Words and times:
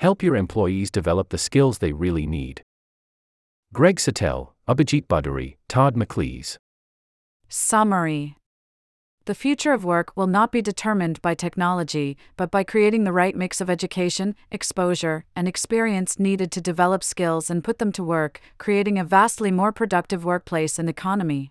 Help 0.00 0.22
your 0.22 0.34
employees 0.34 0.90
develop 0.90 1.28
the 1.28 1.36
skills 1.36 1.76
they 1.76 1.92
really 1.92 2.26
need. 2.26 2.62
Greg 3.74 3.96
Satell, 3.96 4.52
Abhijit 4.66 5.06
Bhaduri, 5.06 5.58
Todd 5.68 5.94
McLees. 5.94 6.56
Summary 7.50 8.38
The 9.26 9.34
future 9.34 9.74
of 9.74 9.84
work 9.84 10.16
will 10.16 10.26
not 10.26 10.52
be 10.52 10.62
determined 10.62 11.20
by 11.20 11.34
technology, 11.34 12.16
but 12.38 12.50
by 12.50 12.64
creating 12.64 13.04
the 13.04 13.12
right 13.12 13.36
mix 13.36 13.60
of 13.60 13.68
education, 13.68 14.36
exposure, 14.50 15.26
and 15.36 15.46
experience 15.46 16.18
needed 16.18 16.50
to 16.52 16.62
develop 16.62 17.04
skills 17.04 17.50
and 17.50 17.62
put 17.62 17.78
them 17.78 17.92
to 17.92 18.02
work, 18.02 18.40
creating 18.56 18.98
a 18.98 19.04
vastly 19.04 19.50
more 19.50 19.70
productive 19.70 20.24
workplace 20.24 20.78
and 20.78 20.88
economy. 20.88 21.50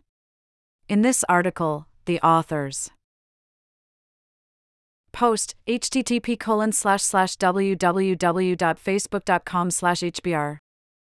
In 0.88 1.04
this 1.04 1.24
article, 1.30 1.86
the 2.06 2.20
authors 2.22 2.90
post 5.12 5.56
http 5.68 6.40
colon 6.40 6.72
slash 6.72 7.02
slash 7.02 7.36
www.facebook.com 7.36 9.72
slash 9.72 10.00
hbr 10.00 10.60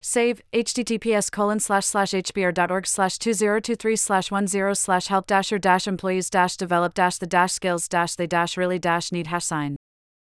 save 0.02 0.41
https 0.52 1.31
colon 1.31 1.59
slash 1.59 1.85
slash 1.85 2.12
hbr.org 2.12 2.88
slash 2.88 3.17
2023 3.17 3.95
slash 3.95 4.29
10 4.29 4.76
slash 4.76 5.07
help 5.07 5.27
dash 5.27 5.52
your 5.52 5.59
dash 5.59 5.88
employees 5.88 6.29
dash 6.29 6.57
develop 6.57 6.93
dash 6.93 7.17
the 7.17 7.27
dash 7.27 7.52
skills 7.52 7.88
dash 7.88 8.16
they 8.16 8.27
dash 8.27 8.57
really 8.57 8.79
dash 8.79 9.12
need 9.12 9.27
hash 9.27 9.45
sign. 9.45 9.76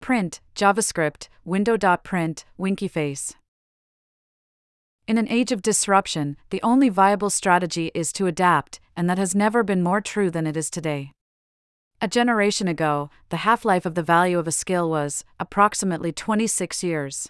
Print 0.01 0.41
javascript 0.55 1.29
window.print 1.45 2.45
winky 2.57 2.89
face 2.89 3.35
in 5.07 5.19
an 5.19 5.29
age 5.29 5.53
of 5.53 5.63
disruption 5.63 6.37
the 6.51 6.63
only 6.63 6.89
viable 6.89 7.31
strategy 7.31 7.91
is 7.95 8.13
to 8.13 8.27
adapt 8.27 8.81
and 8.97 9.09
that 9.09 9.19
has 9.19 9.35
never 9.35 9.63
been 9.63 9.83
more 9.83 10.01
true 10.01 10.31
than 10.31 10.47
it 10.47 10.57
is 10.57 10.71
today 10.71 11.13
a 12.01 12.09
generation 12.09 12.69
ago, 12.69 13.11
the 13.31 13.39
half 13.39 13.65
life 13.65 13.87
of 13.87 13.95
the 13.95 14.03
value 14.03 14.39
of 14.39 14.47
a 14.47 14.53
skill 14.53 14.91
was 14.91 15.25
approximately 15.41 16.13
26 16.13 16.83
years. 16.83 17.29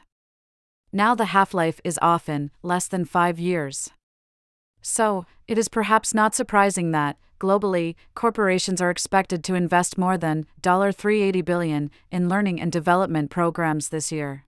Now 0.93 1.15
the 1.15 1.27
half 1.27 1.55
life 1.55 1.81
is 1.85 1.99
often 2.03 2.51
less 2.63 2.89
than 2.89 3.05
five 3.05 3.39
years. 3.39 3.91
So, 4.83 5.27
it 5.47 5.59
is 5.59 5.69
perhaps 5.69 6.15
not 6.15 6.35
surprising 6.35 6.91
that, 6.93 7.17
globally, 7.41 7.95
corporations 8.15 8.81
are 8.81 8.91
expected 8.91 9.45
to 9.45 9.55
invest 9.55 9.99
more 9.99 10.17
than 10.17 10.47
380 10.63 11.43
billion 11.43 11.91
in 12.11 12.29
learning 12.29 12.61
and 12.61 12.73
development 12.73 13.31
programs 13.31 13.89
this 13.91 14.11
year. 14.11 14.45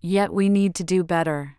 Yet 0.00 0.32
we 0.32 0.48
need 0.48 0.74
to 0.74 0.84
do 0.84 1.04
better. 1.04 1.58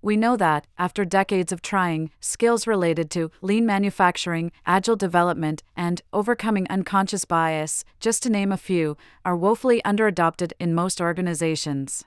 We 0.00 0.16
know 0.16 0.36
that, 0.36 0.66
after 0.78 1.04
decades 1.04 1.50
of 1.50 1.60
trying, 1.60 2.10
skills 2.20 2.68
related 2.68 3.10
to 3.12 3.32
lean 3.42 3.66
manufacturing, 3.66 4.52
agile 4.64 4.94
development, 4.94 5.64
and 5.76 6.02
overcoming 6.12 6.68
unconscious 6.70 7.24
bias, 7.24 7.84
just 7.98 8.22
to 8.22 8.30
name 8.30 8.52
a 8.52 8.56
few, 8.56 8.96
are 9.24 9.36
woefully 9.36 9.82
underadopted 9.84 10.52
in 10.60 10.72
most 10.74 11.00
organizations. 11.00 12.04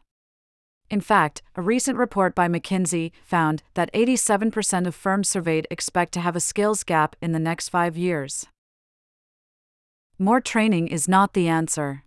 In 0.89 1.01
fact, 1.01 1.41
a 1.55 1.61
recent 1.61 1.97
report 1.97 2.33
by 2.33 2.47
McKinsey 2.47 3.11
found 3.23 3.63
that 3.73 3.91
87% 3.93 4.87
of 4.87 4.95
firms 4.95 5.29
surveyed 5.29 5.67
expect 5.69 6.13
to 6.13 6.21
have 6.21 6.35
a 6.35 6.41
skills 6.41 6.83
gap 6.83 7.15
in 7.21 7.33
the 7.33 7.39
next 7.39 7.69
five 7.69 7.97
years. 7.97 8.45
More 10.17 10.39
training 10.39 10.87
is 10.87 11.07
not 11.07 11.33
the 11.33 11.47
answer. 11.47 12.03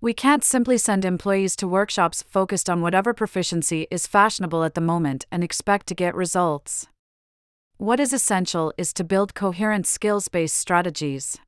We 0.00 0.14
can't 0.14 0.44
simply 0.44 0.78
send 0.78 1.04
employees 1.04 1.56
to 1.56 1.66
workshops 1.66 2.22
focused 2.22 2.70
on 2.70 2.82
whatever 2.82 3.12
proficiency 3.12 3.88
is 3.90 4.06
fashionable 4.06 4.62
at 4.62 4.74
the 4.74 4.80
moment 4.80 5.26
and 5.32 5.42
expect 5.42 5.88
to 5.88 5.94
get 5.94 6.14
results. 6.14 6.86
What 7.78 7.98
is 7.98 8.12
essential 8.12 8.72
is 8.78 8.92
to 8.92 9.02
build 9.02 9.34
coherent 9.34 9.88
skills 9.88 10.28
based 10.28 10.56
strategies. 10.56 11.38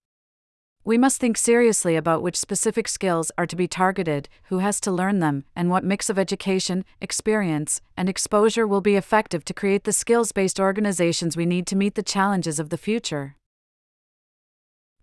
We 0.83 0.99
must 0.99 1.21
think 1.21 1.37
seriously 1.37 1.95
about 1.95 2.23
which 2.23 2.37
specific 2.37 2.89
skills 2.89 3.31
are 3.39 3.47
to 3.47 3.55
be 3.55 3.69
targeted, 3.69 4.29
who 4.45 4.59
has 4.59 4.81
to 4.81 4.91
learn 4.91 5.21
them, 5.21 5.45
and 5.55 5.71
what 5.71 5.85
mix 5.85 6.11
of 6.11 6.19
education, 6.19 6.85
experience, 7.01 7.81
and 7.97 8.09
exposure 8.09 8.67
will 8.67 8.81
be 8.81 8.97
effective 8.97 9.45
to 9.45 9.55
create 9.55 9.85
the 9.85 9.93
skills 9.93 10.33
based 10.33 10.59
organizations 10.59 11.37
we 11.37 11.47
need 11.47 11.69
to 11.69 11.77
meet 11.77 11.95
the 11.95 12.03
challenges 12.03 12.59
of 12.59 12.71
the 12.71 12.79
future. 12.79 13.37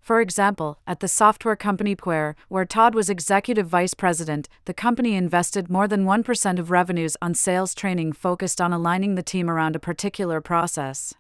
For 0.08 0.22
example, 0.22 0.80
at 0.88 1.02
the 1.02 1.10
software 1.10 1.58
company 1.58 1.94
Pware, 1.94 2.36
where 2.48 2.64
Todd 2.64 2.96
was 2.96 3.10
executive 3.10 3.68
vice 3.68 3.94
president, 3.94 4.48
the 4.64 4.74
company 4.74 5.16
invested 5.16 5.70
more 5.70 5.86
than 5.86 6.06
1% 6.06 6.60
of 6.60 6.72
revenues 6.72 7.18
on 7.22 7.34
sales 7.34 7.76
training 7.76 8.14
focused 8.14 8.62
on 8.62 8.72
aligning 8.72 9.16
the 9.16 9.22
team 9.22 9.50
around 9.50 9.76
a 9.76 9.80
particular 9.80 10.40
process. 10.40 11.14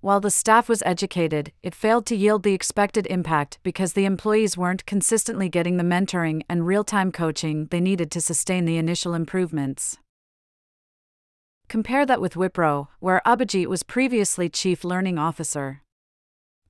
While 0.00 0.18
the 0.18 0.32
staff 0.32 0.68
was 0.68 0.82
educated, 0.84 1.52
it 1.62 1.76
failed 1.76 2.04
to 2.06 2.16
yield 2.16 2.42
the 2.42 2.54
expected 2.54 3.06
impact 3.06 3.60
because 3.62 3.92
the 3.92 4.04
employees 4.04 4.58
weren't 4.58 4.84
consistently 4.84 5.48
getting 5.48 5.76
the 5.76 5.84
mentoring 5.84 6.42
and 6.48 6.66
real 6.66 6.82
time 6.82 7.12
coaching 7.12 7.68
they 7.70 7.78
needed 7.78 8.10
to 8.10 8.20
sustain 8.20 8.64
the 8.64 8.78
initial 8.78 9.14
improvements. 9.14 9.96
Compare 11.68 12.04
that 12.06 12.20
with 12.20 12.34
Wipro, 12.34 12.88
where 12.98 13.22
Abhijit 13.24 13.68
was 13.68 13.84
previously 13.84 14.48
chief 14.48 14.82
learning 14.82 15.18
officer. 15.18 15.82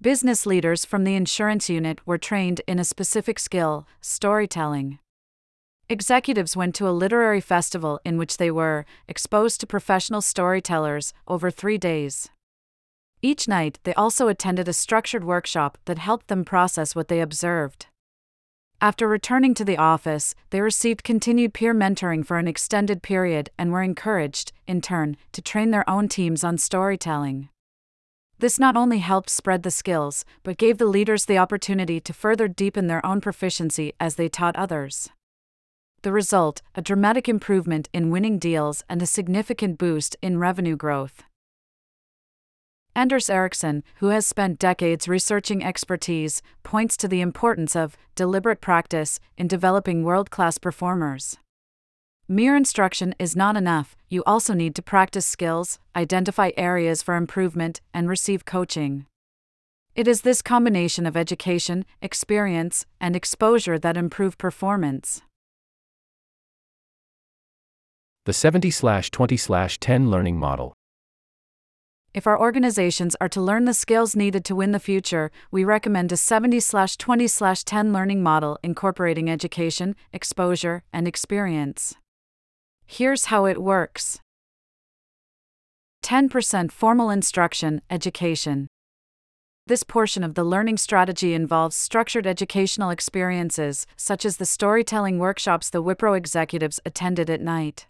Business 0.03 0.47
leaders 0.47 0.85
from 0.85 1.05
the 1.05 1.15
insurance 1.15 1.71
unit 1.71 2.05
were 2.05 2.19
trained 2.19 2.61
in 2.67 2.81
a 2.81 2.85
specific 2.85 3.39
skill 3.39 3.87
storytelling. 4.01 4.99
Executives 5.89 6.57
went 6.57 6.75
to 6.75 6.89
a 6.89 6.91
literary 6.91 7.41
festival 7.41 8.01
in 8.05 8.19
which 8.19 8.37
they 8.37 8.51
were 8.51 8.85
exposed 9.07 9.61
to 9.61 9.67
professional 9.69 10.21
storytellers 10.21 11.13
over 11.29 11.53
three 11.53 11.79
days. 11.79 12.31
Each 13.21 13.47
night, 13.47 13.79
they 13.85 13.95
also 13.95 14.27
attended 14.27 14.67
a 14.67 14.73
structured 14.73 15.23
workshop 15.23 15.79
that 15.85 15.99
helped 15.99 16.27
them 16.27 16.45
process 16.45 16.97
what 16.97 17.07
they 17.07 17.21
observed. 17.21 17.87
After 18.81 19.07
returning 19.07 19.55
to 19.55 19.65
the 19.65 19.79
office, 19.79 20.35
they 20.51 20.61
received 20.61 21.05
continued 21.05 21.55
peer 21.55 21.73
mentoring 21.73 22.27
for 22.27 22.39
an 22.39 22.49
extended 22.49 23.05
period 23.05 23.51
and 23.57 23.71
were 23.71 23.85
encouraged, 23.85 24.51
in 24.67 24.81
turn, 24.81 25.17
to 25.31 25.41
train 25.41 25.71
their 25.71 25.89
own 25.89 26.09
teams 26.09 26.43
on 26.43 26.59
storytelling. 26.59 27.51
This 28.43 28.59
not 28.59 28.77
only 28.77 28.99
helped 28.99 29.31
spread 29.31 29.63
the 29.63 29.71
skills, 29.71 30.25
but 30.43 30.59
gave 30.59 30.79
the 30.79 30.85
leaders 30.85 31.27
the 31.27 31.39
opportunity 31.39 32.01
to 32.01 32.13
further 32.13 32.49
deepen 32.49 32.89
their 32.89 33.07
own 33.07 33.21
proficiency 33.21 33.93
as 34.01 34.17
they 34.17 34.29
taught 34.29 34.57
others. 34.57 35.11
The 36.03 36.11
result 36.11 36.61
a 36.75 36.83
dramatic 36.83 37.29
improvement 37.29 37.89
in 37.93 38.11
winning 38.11 38.41
deals 38.41 38.83
and 38.89 39.01
a 39.01 39.07
significant 39.07 39.79
boost 39.79 40.17
in 40.21 40.41
revenue 40.41 40.75
growth. 40.75 41.23
Anders 42.97 43.31
Ericsson, 43.31 43.85
who 44.01 44.09
has 44.09 44.27
spent 44.27 44.59
decades 44.59 45.07
researching 45.07 45.63
expertise, 45.63 46.43
points 46.65 46.97
to 46.97 47.07
the 47.07 47.21
importance 47.21 47.77
of 47.77 47.97
deliberate 48.17 48.61
practice 48.61 49.21
in 49.39 49.47
developing 49.47 50.03
world 50.03 50.33
class 50.33 50.59
performers. 50.59 51.37
Mere 52.33 52.57
instruction 52.57 53.15
is 53.19 53.37
not 53.37 53.59
enough, 53.59 53.95
you 54.09 54.23
also 54.25 54.55
need 54.55 54.75
to 54.77 54.81
practice 54.81 55.27
skills, 55.27 55.79
identify 55.95 56.51
areas 56.57 57.03
for 57.03 57.15
improvement, 57.15 57.83
and 57.93 58.09
receive 58.09 58.47
coaching. 58.47 59.05
It 59.95 60.09
is 60.09 60.23
this 60.23 60.41
combination 60.41 61.05
of 61.05 61.15
education, 61.15 61.85
experience, 62.01 62.87
and 62.99 63.15
exposure 63.15 63.79
that 63.81 63.99
improve 63.99 64.39
performance. 64.39 65.21
The 68.25 68.33
70 68.33 68.71
20 69.11 69.37
10 69.37 70.11
learning 70.11 70.39
model. 70.39 70.73
If 72.15 72.27
our 72.27 72.41
organizations 72.41 73.15
are 73.21 73.29
to 73.29 73.43
learn 73.43 73.67
the 73.67 73.75
skills 73.75 74.17
needed 74.17 74.47
to 74.47 74.57
win 74.57 74.73
the 74.73 74.81
future, 74.81 75.31
we 75.51 75.65
recommend 75.65 76.11
a 76.13 76.17
70 76.17 76.61
20 76.97 77.29
10 77.29 77.93
learning 77.93 78.23
model 78.23 78.59
incorporating 78.63 79.29
education, 79.29 79.95
exposure, 80.15 80.83
and 80.95 81.07
experience. 81.07 81.95
Here's 82.95 83.25
how 83.33 83.47
it 83.47 83.57
works 83.57 84.21
10% 86.05 86.71
formal 86.71 87.09
instruction, 87.09 87.81
education. 87.89 88.69
This 89.67 89.83
portion 89.83 90.23
of 90.23 90.35
the 90.35 90.45
learning 90.45 90.77
strategy 90.77 91.33
involves 91.33 91.75
structured 91.75 92.27
educational 92.27 92.91
experiences, 92.91 93.87
such 93.97 94.27
as 94.27 94.37
the 94.37 94.45
storytelling 94.45 95.19
workshops 95.19 95.71
the 95.71 95.83
Wipro 95.83 96.15
executives 96.15 96.81
attended 96.85 97.31
at 97.31 97.41
night. 97.41 97.87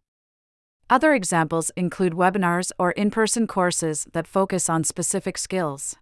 Other 0.89 1.15
examples 1.15 1.73
include 1.77 2.13
webinars 2.13 2.71
or 2.79 2.93
in 2.93 3.11
person 3.11 3.49
courses 3.49 4.07
that 4.13 4.29
focus 4.29 4.71
on 4.71 4.85
specific 4.85 5.37
skills. 5.37 5.97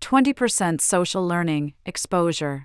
20% 0.00 0.80
social 0.80 1.24
learning, 1.24 1.74
exposure. 1.86 2.64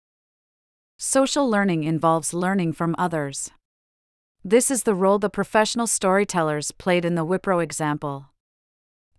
Social 0.98 1.48
learning 1.48 1.84
involves 1.84 2.34
learning 2.34 2.74
from 2.74 2.96
others. 2.98 3.52
This 4.46 4.72
is 4.72 4.84
the 4.84 4.96
role 4.96 5.20
the 5.20 5.30
professional 5.30 5.86
storytellers 5.86 6.72
played 6.72 7.04
in 7.04 7.16
the 7.16 7.26
Wipro 7.26 7.62
example. 7.62 8.28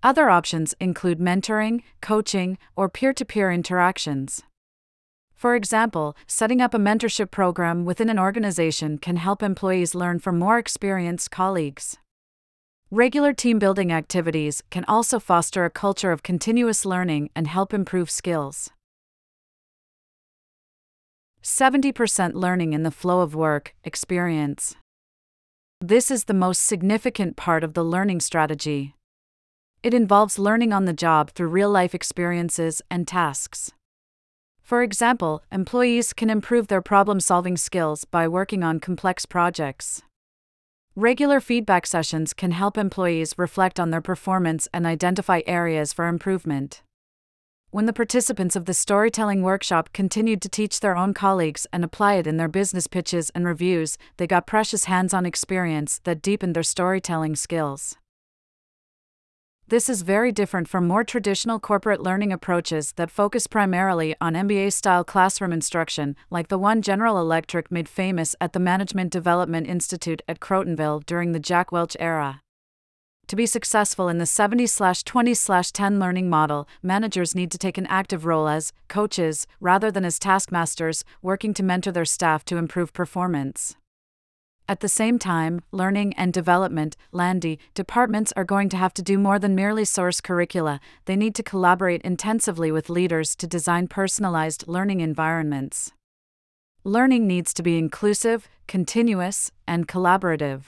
Other 0.03 0.31
options 0.31 0.75
include 0.81 1.19
mentoring, 1.19 1.83
coaching, 2.01 2.57
or 2.75 2.89
peer 2.89 3.13
to 3.13 3.25
peer 3.27 3.53
interactions. 3.53 4.43
For 5.35 5.55
example, 5.55 6.17
setting 6.27 6.63
up 6.63 6.73
a 6.73 6.79
mentorship 6.79 7.31
program 7.31 7.85
within 7.85 8.09
an 8.09 8.19
organization 8.19 8.97
can 8.97 9.17
help 9.17 9.43
employees 9.43 9.95
learn 9.95 10.21
from 10.21 10.39
more 10.39 10.57
experienced 10.57 11.31
colleagues. 11.31 11.99
Regular 12.91 13.35
team 13.35 13.59
building 13.59 13.93
activities 13.93 14.63
can 14.71 14.87
also 14.89 15.21
foster 15.21 15.67
a 15.67 15.71
culture 15.71 16.13
of 16.13 16.23
continuous 16.23 16.87
learning 16.87 17.29
and 17.37 17.47
help 17.47 17.75
improve 17.75 18.11
skills. 18.11 18.71
70% 21.43 22.33
learning 22.35 22.73
in 22.73 22.85
the 22.85 22.91
flow 22.91 23.21
of 23.21 23.35
work, 23.35 23.75
experience. 23.85 24.77
This 25.83 26.11
is 26.11 26.25
the 26.25 26.35
most 26.35 26.65
significant 26.65 27.37
part 27.37 27.65
of 27.65 27.73
the 27.73 27.83
learning 27.83 28.21
strategy. 28.21 28.95
It 29.83 29.95
involves 29.95 30.39
learning 30.39 30.75
on 30.75 30.85
the 30.85 30.93
job 30.93 31.31
through 31.31 31.49
real 31.49 31.71
life 31.71 31.95
experiences 31.95 32.83
and 32.91 33.09
tasks. 33.09 33.73
For 34.63 34.83
example, 34.83 35.43
employees 35.51 36.13
can 36.13 36.29
improve 36.29 36.69
their 36.69 36.83
problem 36.83 37.19
solving 37.19 37.57
skills 37.57 38.05
by 38.05 38.29
working 38.29 38.63
on 38.63 38.79
complex 38.79 39.25
projects. 39.25 40.03
Regular 40.95 41.41
feedback 41.41 41.87
sessions 41.87 42.35
can 42.35 42.51
help 42.51 42.77
employees 42.77 43.33
reflect 43.39 43.81
on 43.81 43.89
their 43.89 44.03
performance 44.03 44.69
and 44.75 44.87
identify 44.87 45.41
areas 45.47 45.95
for 45.95 46.09
improvement. 46.09 46.83
When 47.73 47.87
the 47.87 47.93
participants 47.93 48.57
of 48.57 48.65
the 48.65 48.75
storytelling 48.75 49.43
workshop 49.43 49.91
continued 49.93 50.43
to 50.43 50.49
teach 50.49 50.81
their 50.81 50.97
own 50.97 51.15
colleagues 51.15 51.69
and 51.73 51.85
apply 51.85 52.15
it 52.15 52.27
in 52.27 52.37
their 52.37 52.49
business 52.49 52.89
pitches 52.89 53.31
and 53.31 53.47
reviews, 53.47 53.97
they 54.17 54.27
got 54.27 54.45
precious 54.45 54.87
hands 54.87 55.15
on 55.15 55.25
experience 55.25 56.01
that 56.03 56.21
deepened 56.21 56.57
their 56.57 56.65
storytelling 56.65 57.37
skills. 57.37 57.97
This 59.69 59.89
is 59.89 60.03
very 60.03 60.33
different 60.33 60.67
from 60.67 60.89
more 60.89 61.05
traditional 61.05 61.61
corporate 61.61 62.03
learning 62.03 62.33
approaches 62.33 62.91
that 62.97 63.09
focus 63.09 63.47
primarily 63.47 64.17
on 64.21 64.35
MBA 64.35 64.73
style 64.73 65.05
classroom 65.05 65.53
instruction, 65.53 66.17
like 66.29 66.49
the 66.49 66.59
one 66.59 66.83
General 66.83 67.21
Electric 67.21 67.71
made 67.71 67.89
famous 67.89 68.35
at 68.41 68.53
the 68.53 68.59
Management 68.59 69.13
Development 69.13 69.65
Institute 69.65 70.23
at 70.27 70.41
Crotonville 70.41 71.07
during 71.07 71.31
the 71.31 71.39
Jack 71.39 71.71
Welch 71.71 71.97
era. 72.01 72.43
To 73.31 73.37
be 73.37 73.47
successful 73.47 74.09
in 74.09 74.19
the 74.19 74.27
70 74.27 74.67
20 75.05 75.35
10 75.73 76.01
learning 76.01 76.29
model, 76.29 76.69
managers 76.83 77.33
need 77.33 77.53
to 77.53 77.59
take 77.59 77.79
an 77.79 77.87
active 77.87 78.27
role 78.27 78.49
as 78.49 78.73
coaches 78.89 79.47
rather 79.61 79.89
than 79.93 80.05
as 80.05 80.19
taskmasters, 80.19 81.05
working 81.23 81.55
to 81.55 81.63
mentor 81.63 81.93
their 81.93 82.05
staff 82.05 82.45
to 82.47 82.57
improve 82.57 82.93
performance. 82.93 83.77
At 84.69 84.81
the 84.81 84.89
same 84.89 85.17
time, 85.17 85.61
learning 85.71 86.13
and 86.15 86.33
development 86.33 86.97
(LANDE) 87.13 87.59
departments 87.73 88.33
are 88.37 88.43
going 88.43 88.69
to 88.71 88.77
have 88.77 88.95
to 88.95 89.03
do 89.03 89.17
more 89.17 89.39
than 89.39 89.55
merely 89.55 89.85
source 89.85 90.21
curricula. 90.21 90.81
They 91.05 91.15
need 91.15 91.37
to 91.37 91.45
collaborate 91.45 92.03
intensively 92.03 92.73
with 92.73 92.91
leaders 92.91 93.37
to 93.37 93.47
design 93.47 93.87
personalized 93.87 94.67
learning 94.67 95.03
environments. 95.03 95.93
Learning 96.83 97.29
needs 97.29 97.55
to 97.55 97.63
be 97.63 97.79
inclusive, 97.79 98.49
continuous, 98.67 99.53
and 99.69 99.87
collaborative. 99.87 100.63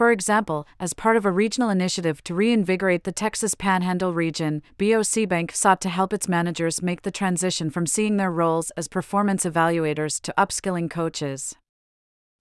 For 0.00 0.12
example, 0.12 0.66
as 0.80 0.94
part 0.94 1.18
of 1.18 1.26
a 1.26 1.30
regional 1.30 1.68
initiative 1.68 2.24
to 2.24 2.34
reinvigorate 2.34 3.04
the 3.04 3.12
Texas 3.12 3.54
Panhandle 3.54 4.14
region, 4.14 4.62
BOC 4.78 5.28
Bank 5.28 5.52
sought 5.52 5.82
to 5.82 5.90
help 5.90 6.14
its 6.14 6.26
managers 6.26 6.80
make 6.80 7.02
the 7.02 7.10
transition 7.10 7.68
from 7.68 7.86
seeing 7.86 8.16
their 8.16 8.30
roles 8.30 8.70
as 8.78 8.88
performance 8.88 9.44
evaluators 9.44 10.18
to 10.22 10.32
upskilling 10.38 10.88
coaches. 10.88 11.54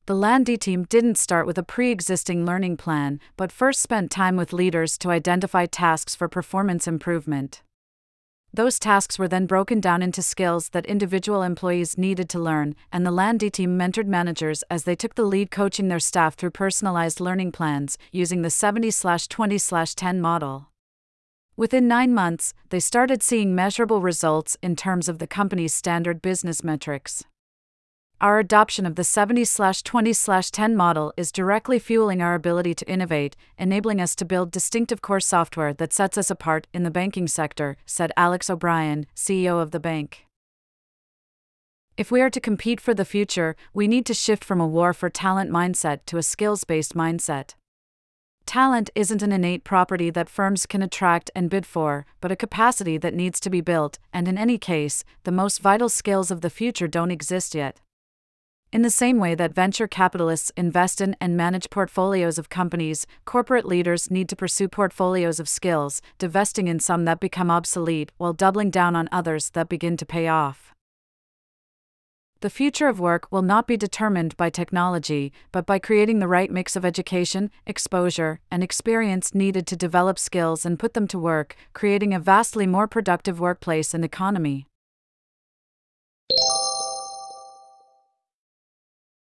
The 0.05 0.15
Landy 0.15 0.55
team 0.55 0.85
didn't 0.85 1.17
start 1.17 1.45
with 1.45 1.57
a 1.57 1.63
pre 1.63 1.91
existing 1.91 2.45
learning 2.45 2.77
plan, 2.77 3.19
but 3.35 3.51
first 3.51 3.81
spent 3.81 4.09
time 4.09 4.37
with 4.37 4.53
leaders 4.53 4.97
to 4.99 5.11
identify 5.11 5.65
tasks 5.65 6.15
for 6.15 6.29
performance 6.29 6.87
improvement. 6.87 7.61
Those 8.51 8.79
tasks 8.79 9.19
were 9.19 9.27
then 9.27 9.45
broken 9.45 9.79
down 9.79 10.01
into 10.01 10.23
skills 10.23 10.69
that 10.69 10.87
individual 10.87 11.43
employees 11.43 11.99
needed 11.99 12.29
to 12.29 12.39
learn, 12.39 12.75
and 12.91 13.05
the 13.05 13.11
Landy 13.11 13.51
team 13.51 13.77
mentored 13.77 14.07
managers 14.07 14.63
as 14.71 14.85
they 14.85 14.95
took 14.95 15.13
the 15.13 15.23
lead 15.23 15.51
coaching 15.51 15.87
their 15.87 15.99
staff 15.99 16.33
through 16.33 16.49
personalized 16.51 17.19
learning 17.19 17.51
plans 17.51 17.97
using 18.11 18.41
the 18.41 18.49
70 18.49 18.91
20 19.29 19.59
10 19.95 20.21
model. 20.21 20.69
Within 21.55 21.87
nine 21.87 22.13
months, 22.13 22.53
they 22.69 22.79
started 22.79 23.21
seeing 23.21 23.53
measurable 23.53 24.01
results 24.01 24.57
in 24.63 24.75
terms 24.75 25.07
of 25.07 25.19
the 25.19 25.27
company's 25.27 25.73
standard 25.73 26.21
business 26.21 26.63
metrics. 26.63 27.25
Our 28.21 28.39
adoption 28.39 28.85
of 28.85 28.95
the 28.95 29.05
70 29.05 29.45
20 29.45 30.13
10 30.51 30.75
model 30.75 31.13
is 31.15 31.31
directly 31.31 31.79
fueling 31.79 32.21
our 32.21 32.35
ability 32.35 32.73
to 32.73 32.89
innovate, 32.89 33.37
enabling 33.57 34.01
us 34.01 34.13
to 34.15 34.25
build 34.25 34.51
distinctive 34.51 35.01
core 35.01 35.21
software 35.21 35.73
that 35.75 35.93
sets 35.93 36.17
us 36.17 36.29
apart 36.29 36.67
in 36.73 36.83
the 36.83 36.91
banking 36.91 37.29
sector, 37.29 37.77
said 37.85 38.11
Alex 38.17 38.49
O'Brien, 38.49 39.05
CEO 39.15 39.61
of 39.61 39.71
the 39.71 39.79
bank. 39.79 40.25
If 41.95 42.11
we 42.11 42.19
are 42.19 42.29
to 42.29 42.41
compete 42.41 42.81
for 42.81 42.93
the 42.93 43.05
future, 43.05 43.55
we 43.73 43.87
need 43.87 44.05
to 44.07 44.13
shift 44.13 44.43
from 44.43 44.59
a 44.59 44.67
war 44.67 44.91
for 44.91 45.09
talent 45.09 45.49
mindset 45.49 45.99
to 46.07 46.17
a 46.17 46.23
skills 46.23 46.65
based 46.65 46.95
mindset. 46.95 47.55
Talent 48.45 48.89
isn't 48.95 49.23
an 49.23 49.31
innate 49.31 49.63
property 49.63 50.09
that 50.09 50.27
firms 50.27 50.65
can 50.65 50.81
attract 50.81 51.31
and 51.35 51.49
bid 51.49 51.65
for, 51.65 52.05
but 52.19 52.33
a 52.33 52.35
capacity 52.35 52.97
that 52.97 53.13
needs 53.13 53.39
to 53.39 53.49
be 53.49 53.61
built, 53.61 53.97
and 54.11 54.27
in 54.27 54.37
any 54.37 54.57
case, 54.57 55.05
the 55.23 55.31
most 55.31 55.61
vital 55.61 55.87
skills 55.87 56.29
of 56.31 56.41
the 56.41 56.49
future 56.49 56.87
don't 56.89 57.11
exist 57.11 57.55
yet. 57.55 57.79
In 58.71 58.83
the 58.83 58.91
same 58.91 59.17
way 59.17 59.33
that 59.33 59.55
venture 59.55 59.87
capitalists 59.87 60.51
invest 60.55 61.01
in 61.01 61.15
and 61.19 61.35
manage 61.35 61.71
portfolios 61.71 62.37
of 62.37 62.49
companies, 62.49 63.07
corporate 63.25 63.65
leaders 63.65 64.11
need 64.11 64.29
to 64.29 64.35
pursue 64.35 64.67
portfolios 64.67 65.39
of 65.39 65.49
skills, 65.49 66.03
divesting 66.19 66.67
in 66.67 66.79
some 66.79 67.03
that 67.05 67.19
become 67.19 67.49
obsolete 67.49 68.11
while 68.17 68.31
doubling 68.31 68.69
down 68.69 68.95
on 68.95 69.09
others 69.11 69.49
that 69.51 69.69
begin 69.69 69.97
to 69.97 70.05
pay 70.05 70.27
off. 70.27 70.75
The 72.41 72.49
future 72.51 72.87
of 72.87 72.99
work 72.99 73.31
will 73.31 73.41
not 73.41 73.65
be 73.65 73.75
determined 73.75 74.37
by 74.37 74.51
technology, 74.51 75.33
but 75.51 75.65
by 75.65 75.79
creating 75.79 76.19
the 76.19 76.27
right 76.27 76.51
mix 76.51 76.75
of 76.75 76.85
education, 76.85 77.49
exposure, 77.65 78.39
and 78.51 78.63
experience 78.63 79.33
needed 79.33 79.65
to 79.65 79.75
develop 79.75 80.19
skills 80.19 80.63
and 80.63 80.77
put 80.77 80.93
them 80.93 81.07
to 81.07 81.17
work, 81.17 81.55
creating 81.73 82.13
a 82.13 82.19
vastly 82.19 82.67
more 82.67 82.87
productive 82.87 83.39
workplace 83.39 83.95
and 83.95 84.05
economy. 84.05 84.68